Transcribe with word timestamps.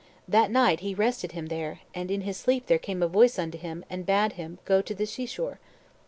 That 0.27 0.49
night 0.49 0.79
he 0.79 0.95
rested 0.95 1.33
him 1.33 1.45
there, 1.45 1.81
and 1.93 2.09
in 2.09 2.21
his 2.21 2.35
sleep 2.35 2.65
there 2.65 2.79
came 2.79 3.03
a 3.03 3.07
voice 3.07 3.37
unto 3.37 3.59
him 3.59 3.85
and 3.87 4.03
bade 4.03 4.33
him 4.33 4.57
go 4.65 4.81
to 4.81 4.95
the 4.95 5.05
sea 5.05 5.27
shore. 5.27 5.59